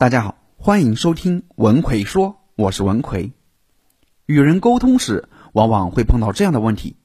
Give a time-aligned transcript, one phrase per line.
[0.00, 3.32] 大家好，欢迎收听文奎说，我是文奎。
[4.24, 6.96] 与人沟通时，往往会碰到这样的问题：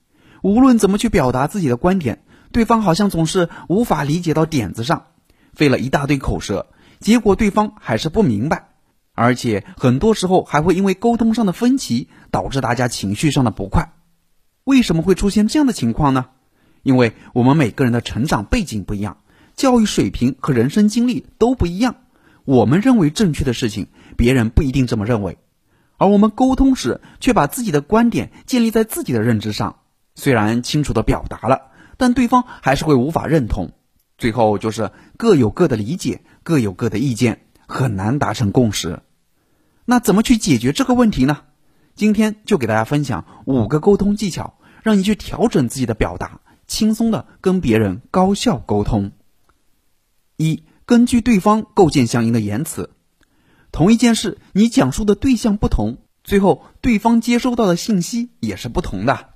[0.41, 2.23] 无论怎么去表达自己的观点，
[2.53, 5.07] 对方好像总是无法理解到点子上，
[5.51, 6.67] 费了一大堆口舌，
[7.01, 8.69] 结果对方还是不明白，
[9.11, 13.91] 而且很多时候还会因为沟通上的分歧，导致大家情绪上的不快。
[14.63, 16.27] 为什么会出现这样的情况呢？
[16.81, 19.17] 因为我们每个人的成长背景不一样，
[19.53, 21.97] 教育水平和人生经历都不一样。
[22.45, 25.39] 我们认为正确的事情，别人不一定这么认为，
[25.97, 29.79] 而我们沟通时却把自己的观点建立在自己的认知上，
[30.13, 33.71] 虽然清楚的表达了，但对方还是会无法认同，
[34.19, 38.99] 最后就是各有各的理解，各有各的意见，很难达成共识。
[39.85, 41.41] 那怎么去解决这个问题呢？
[41.95, 49.11] 今天就给大家分享五个沟通技巧，让你去调整自己的表达，轻松的跟别人高效沟通。
[50.37, 50.63] 一。
[50.87, 52.91] 根据对方构建相应的言辞，
[53.71, 59.29] 同一件事，你讲述的对象不同，最后对方接收到的信息也是不同的。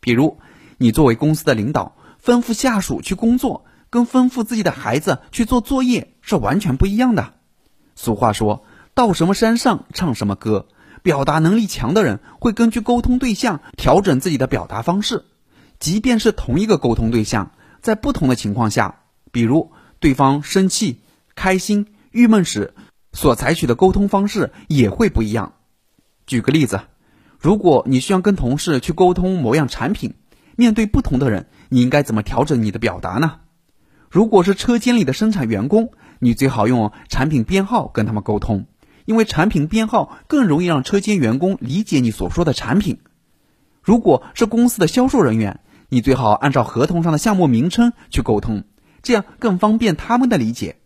[0.00, 0.38] 比如，
[0.78, 7.34] 你作为公司的领导，吩咐下属去工作，跟吩咐自己的孩子去做作业是完全不一样的。
[7.94, 10.68] 俗话说到什么山上唱什么歌，
[11.02, 15.26] 表达能力强的人会根据沟通对象调整自己的表达方式，
[15.78, 17.50] 即便是同一个沟通对象，
[17.82, 19.70] 在不同的情况下，比如。
[20.00, 21.00] 对方生气、
[21.34, 22.74] 开心、郁闷时，
[23.12, 25.54] 所采取的沟通方式也会不一样。
[26.26, 26.80] 举个例子，
[27.38, 30.14] 如果你需要跟同事去沟通某样产品，
[30.56, 33.40] 面对不同的人，你应该怎么调整你的表达呢？
[34.10, 35.90] 如果是车间里的生产员工，
[36.20, 38.66] 你最好用产品编号跟他们沟通，
[39.04, 43.00] 因为产品编号更容易让车间员工理解你所说的产品。
[43.82, 48.64] 如果是公司的销售人员，你最好按照合同上的项目名称去沟通。
[49.02, 50.76] 这样更方便他们的理解。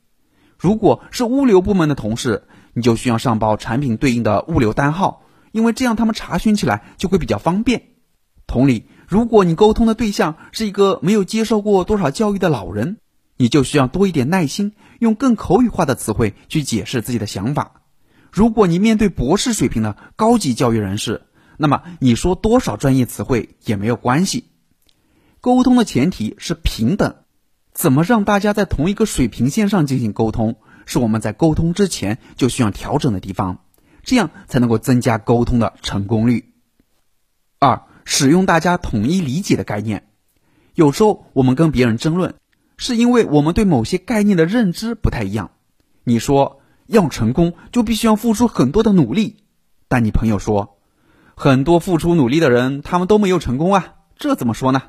[0.58, 2.42] 如果是物流部门的同事，
[2.72, 7.90] 你就需要上报产品对应的物流单号，因为这样他们查询起来就会比较方便。
[8.48, 12.96] 同理，如果你沟通的对象是一个没有接受过多少教育的老人，
[13.36, 17.82] 你就需要多一点耐心，用更口语化的词汇去解释自己的想法。
[18.32, 21.22] 如果你面对博士水平的高级教育人士，
[21.56, 24.46] 那么你说多少专业词汇也没有关系。
[25.40, 27.14] 沟通的前提是平等。
[27.78, 33.60] 怎么让大家在同一个水平线上进行沟通，是我们在沟通之前就需要调整的地方，
[34.02, 36.54] 这样才能够增加沟通的成功率。
[37.60, 40.08] 二、使用大家统一理解的概念。
[40.74, 42.34] 有时候我们跟别人争论，
[42.76, 45.52] 是因为我们对某些概念的认知不太一样。
[46.02, 49.44] 你说要成功就必须要付出很多的努力，
[49.86, 50.80] 但你朋友说，
[51.36, 54.82] 很多付出努力的人他们都没有成功啊，这怎么说呢？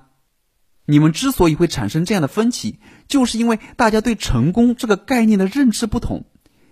[0.89, 6.25] 你们之所以会产生这样的分歧，就是因为大家对成功这个概念的认知不同。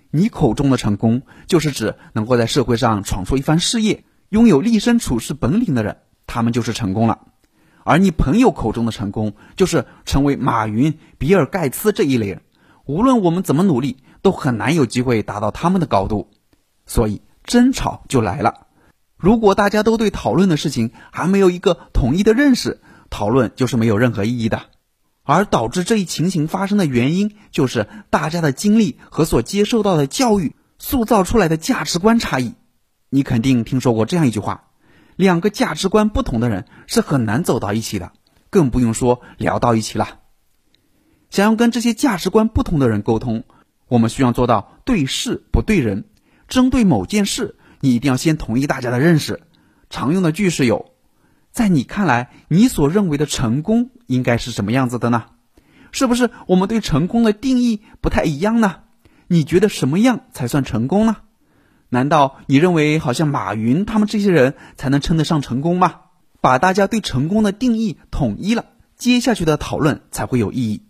[0.10, 7.28] 你口中的成功，就是指能够在社会上闯出一番事业，拥有立身处世本领的人，他们就是成功了。
[7.84, 12.42] 而你朋友口中的成功，就是成为马云、比尔盖茨这一类人。
[12.88, 16.32] 无论我们怎么努力，都很难有机会达到他们的高度。
[16.88, 18.66] 所以争吵就来了。
[19.16, 24.64] 如果大家都对讨论的事情还没有一个统一的认识，讨论就是没有任何意义的，
[25.24, 32.56] 而导致这一情形发生的原因，就是大家的经历和所接受到的教育塑造出来的价值观差异。
[33.10, 34.66] 你肯定听说过这样一句话：
[35.16, 38.12] 两个价值观不同的人是很难走到一起的，
[38.50, 40.20] 更不用说聊到一起了。
[41.30, 43.44] 想要跟这些价值观不同的人沟通，
[43.88, 46.06] 我们需要做到对事不对人。
[46.48, 49.42] 针对某件事，你一定要先同意大家的认识。
[49.90, 50.97] 常用的句式有。
[51.58, 55.26] 在你看来，你所认为的成功应该是什么样子的呢？
[55.92, 58.82] 是不是我们对成功的定义不太一样呢？
[59.26, 61.18] 你觉得什么样才算成功呢？
[61.90, 66.02] 难道你认为好像马云他们这些人才能称得上成功吗？
[66.42, 68.66] 把大家对成功的定义统一了，
[68.96, 70.84] 接下去的讨论才会有意义。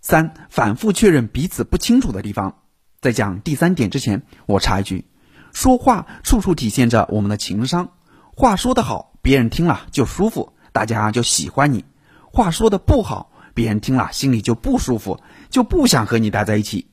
[0.00, 2.62] 三、反复确认彼此不清楚的地方。
[3.02, 5.04] 在讲第三点之前，我插一句：
[5.52, 7.90] 说话处处体现着我们的情商，
[8.34, 9.10] 话说得好。
[9.24, 11.86] 别人听了就舒服，大家就喜欢你。
[12.30, 15.18] 话说的不好，别人听了心里就不舒服，
[15.48, 16.88] 就不想和你待在一起。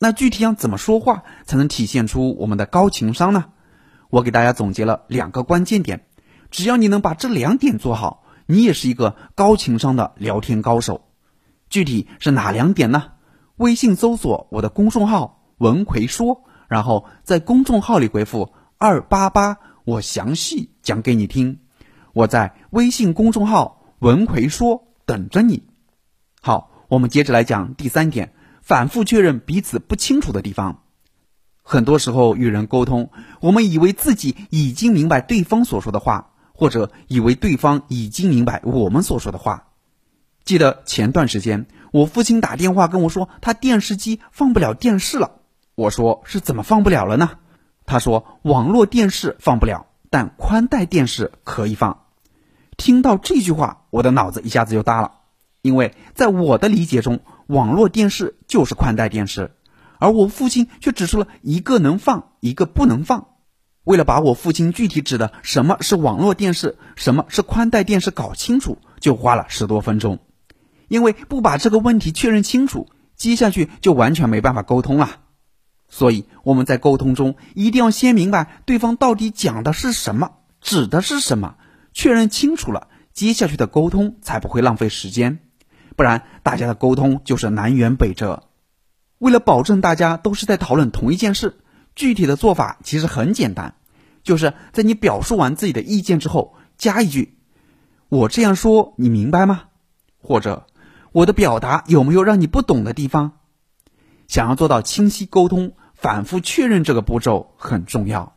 [0.00, 3.44] 那具体要怎么说话才能体现出我们的高情商呢？
[4.10, 6.04] 我给大家总结了两个关键点，
[6.50, 11.04] 只要你能把这两点做好，你也是一个高情商的聊天高手。
[11.70, 13.12] 具体是哪两点呢？
[13.54, 21.60] 微信搜索我的公众号“文奎说”，然后在公众号里回复“二八八”，我详细讲给你听。
[22.12, 25.64] 我在微信公众号“文奎说”等着你。
[26.40, 28.32] 好，我们接着来讲第三点：
[28.62, 30.82] 反复确认彼此不清楚的地方。
[31.62, 33.10] 很多时候与人沟通，
[33.40, 39.68] 我们以为自己已经明白对方所说的话，或者以为对方已经明白我们所说的话。
[40.44, 45.40] 记得前段时间，我父亲打电话跟我说，他电视机放不了电视了。
[45.74, 47.32] 我说是怎么放不了了呢？
[47.84, 52.04] 他说网络电视放不了，但宽带电视可以放。
[52.76, 55.12] 听到这句话，我的脑子一下子就大了，
[55.62, 59.50] 因为在我的理解中，网络电视就是宽带电视。
[59.98, 63.26] 而我父亲却指出了一个能放，一个不能放。
[63.82, 70.20] 为了把我父亲具体指的什么是网络电视，什么是宽带电视搞清楚，就花了十多分钟。
[70.86, 75.20] 因为不把这个问题确认清楚，接下去就完全没办法沟通了。
[75.88, 81.56] 所以我们在沟通中一定要先明白对方到底讲的是什么，指的是什么，
[81.92, 85.38] 确认清楚了，接下去的沟通才不会浪费时间。
[85.96, 88.44] 不然大家的沟通就是南辕北辙。
[89.18, 91.58] 为了保证大家都是在讨论同一件事，
[91.96, 93.74] 具体的做法其实很简单，
[94.22, 97.38] 就是在你表述完自己的意见之后，加一句
[98.08, 99.62] ：“我这样说你明白吗？”
[100.22, 100.66] 或者
[101.10, 103.32] “我的表达有没有让你不懂的地方？”
[104.28, 108.36] 想要做到清晰沟通，反复确认这个步骤很重要。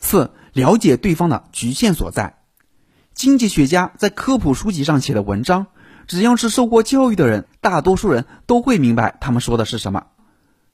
[0.00, 2.38] 四、了解对方的局限所在。
[3.14, 5.68] 经济学家在科普书籍上写的文章。
[6.08, 10.06] 只要是受过教育的人，大多数人都会明白他们说的是什么。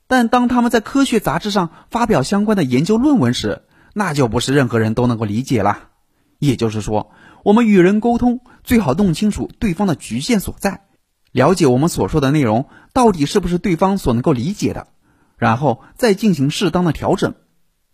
[0.06, 3.62] 但当他们在科学杂志上发表相关的研究论文时，
[3.92, 5.90] 那就不是任何人都能够理解了。
[6.38, 7.10] 也就是说，
[7.44, 10.86] 我们与人沟通最好弄清楚对方的局限所在，
[11.32, 14.88] 了解我们所说的内容到底是不是对方所能够理解的，
[15.36, 17.34] 然后再进行适当的调整。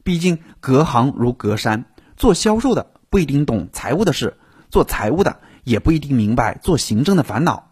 [0.02, 1.86] 毕竟隔行如隔山，
[2.16, 4.36] 做销售的不一定懂财务的事，
[4.70, 5.40] 做财务的。
[5.64, 7.70] 也不一定明白做行政的烦恼，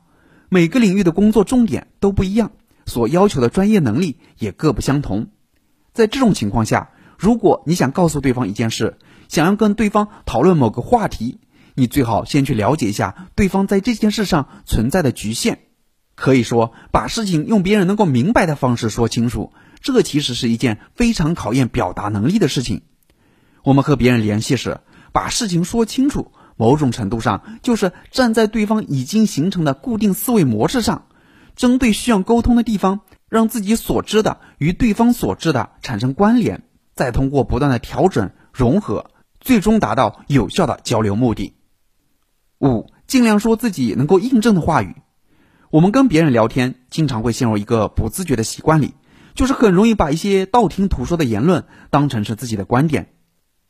[0.49, 2.53] 每个领域的工作重点都不一样，
[2.87, 5.26] 所要求的专业能力也各不相同。
[5.93, 8.97] 在这种情况下，如果你想告诉对方一件事，
[9.29, 11.38] 想要跟对方讨论某个话题，
[11.75, 15.61] 你最好先去了解一下对方在这件事上存在的局限。
[16.15, 22.83] 可以说，把事情用别人能够明白的方式说清楚，这其实是一件非常考验表达能力的事情。
[23.65, 24.81] 我们和别人联系时，
[25.13, 26.33] 把事情说清楚。
[26.59, 31.07] 某种程度上，就是站在对方已经形成的固定思维模式上，
[31.57, 36.63] 针对需要沟通的地方，让自己所知的与对方所知的产生关联，
[36.95, 39.11] 再通过不断的调整融合，
[39.41, 41.55] 最终达到有效的交流目的。
[42.62, 44.97] 五，尽量说自己能够印证的话语。
[45.70, 48.94] 我们跟别人聊天，经常会陷入一个不自觉的习惯里，
[49.35, 53.09] 就是很容易把一些道听途说的言论当成是自己的观点，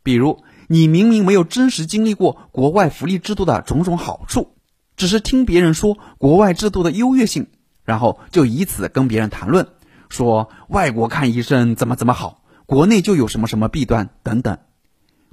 [0.04, 0.44] 比如。
[0.68, 4.54] 你明明没有真实经历过国外福利制度的种种好处，
[4.96, 7.48] 只是听别人说国外制度的优越性，
[7.84, 9.68] 然后就以此跟别人谈论，
[10.08, 14.60] 说外国看医生怎么怎么好，国内就有什么什么弊端等等。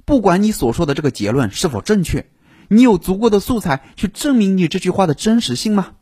[0.04, 2.28] 不管你所说的这个结论是否正确，
[2.72, 5.94] 你有足够的素材去证明你这句话的真实性吗？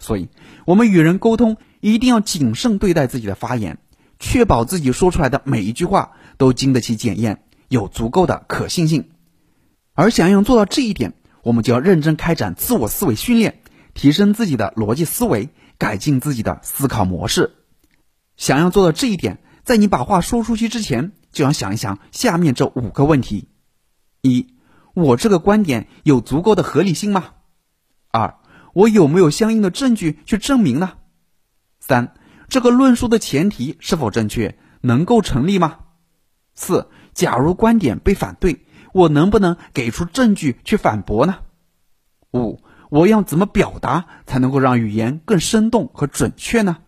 [0.00, 0.28] 所以，
[0.66, 3.78] 我们与人沟通一定要谨慎对待自己的发言，
[4.18, 7.44] 确保自己说出来的每一句话都经得起检验。
[7.68, 9.08] 有足够的可信性，
[9.94, 13.62] 而想要做到这一点，我们就要认真开展自我思维训练，
[13.94, 15.48] 提升自己的逻辑思维，
[15.78, 17.54] 改进自己的思考模式。
[18.36, 23.48] 想要做到这一点，在你把话说出去之前，就要想一想下面这五个问题：
[24.20, 24.48] 一，
[24.94, 27.30] 我这个观点有足够的合理性吗？
[28.10, 28.36] 二，
[28.74, 30.92] 我有没有相应的证据去证明呢？
[31.80, 32.14] 三，
[32.48, 35.78] 这个论述的前提是否正确，能够成立吗？
[36.54, 36.88] 四。
[37.14, 41.40] 假如观点被反对，我能不能给出证据去反驳呢？
[42.32, 46.78] 五，我要怎么表达才能够让语言更生动和准确呢？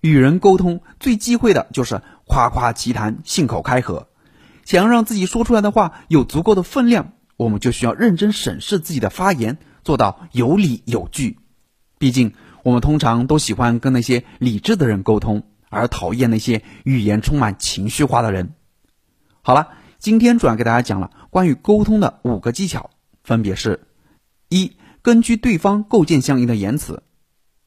[0.00, 4.06] 与人沟通最忌讳的就是夸夸其谈、信口开河。
[4.64, 11.38] 想要让自己说出来的话有足够的分量，我们就需要认真审视自己的发言，做到有理有据。
[11.98, 18.54] 毕竟，我们通常都喜欢跟那些理智的人沟通，而讨厌那些语言充满情绪化的人。
[19.40, 19.68] 好了，
[19.98, 22.90] 今天主要给大家讲了关于沟通的五个技巧，
[23.22, 23.86] 分别是：
[24.48, 27.02] 一、根据对方构建相应的言辞；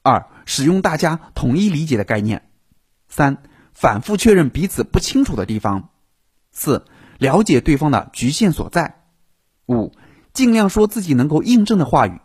[0.04, 2.40] 二、使用大家统一理解的概念；
[3.08, 3.38] 三、
[3.74, 5.90] 反复确认彼此不清楚的地方；
[6.52, 6.86] 四、
[7.20, 9.01] 了解对方的局限所在；
[9.72, 9.94] 五、
[10.34, 12.20] 尽量说自己能够印证的话语。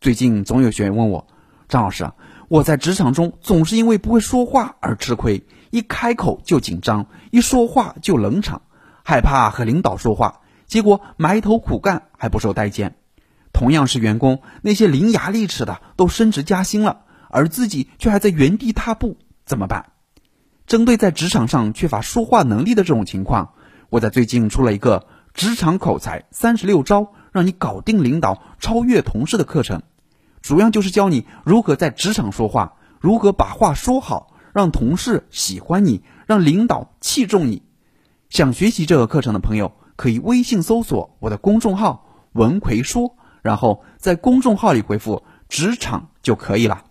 [0.00, 1.26] 最近总有学员问我，
[1.68, 2.14] 张老师啊，
[2.48, 8.62] 我在职场中总是因为不会说话而吃亏，一开口就紧张，一说话就冷场。
[9.02, 12.96] 害怕和领导说话，结果埋头苦干还不受待见。
[13.52, 19.92] 同样是员工，那些伶牙俐齿的都升职加薪了，而自己却还在原地踏步，怎么办？
[20.66, 23.52] 针对在职场上缺乏说话能力的这种情况，
[23.88, 29.82] 我在最近出了一个职场口才三十六招，让你搞定领导、超越同事的课程。
[30.40, 37.62] 主要就是教你如何在职场说话，如何把话说好，让同事喜欢你，让领导器重你。
[38.30, 46.84] 想学习这个课程的朋友，可以微信搜索我的公众号“文奎说”，然后在公众号里回复“职场”就可以了。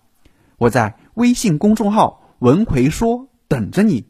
[0.59, 4.05] 我在微信公众号“文奎说”等着你。